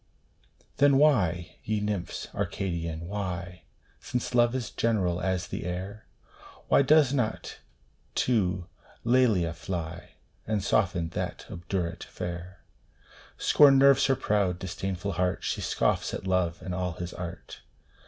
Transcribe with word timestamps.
THE 0.77 0.87
DREAM 0.89 0.95
OF 0.95 0.99
LOVE. 1.01 1.11
71 1.11 1.25
Then 1.29 1.37
why, 1.45 1.55
ye 1.63 1.79
nymphs 1.79 2.27
Arcadian, 2.33 3.07
why 3.07 3.63
Since 3.99 4.33
Love 4.33 4.55
is 4.55 4.71
general 4.71 5.21
as 5.21 5.45
the 5.45 5.63
air 5.63 6.07
Why 6.69 6.81
does 6.81 7.11
he 7.11 7.17
not 7.17 7.59
to 8.15 8.65
Lelia 9.03 9.53
fly, 9.53 10.13
And 10.47 10.63
soften 10.63 11.09
that 11.09 11.45
obdurate 11.51 12.05
fair? 12.05 12.63
Scorn 13.37 13.77
nerves 13.77 14.07
her 14.07 14.15
proud, 14.15 14.57
disdainful 14.57 15.11
heart! 15.11 15.43
She 15.43 15.61
scoffs 15.61 16.15
at 16.15 16.25
Love 16.25 16.63
and 16.63 16.73
all 16.73 16.93
his 16.93 17.13
art 17.13 17.61